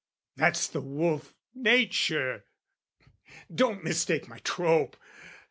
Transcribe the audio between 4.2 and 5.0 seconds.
my trope!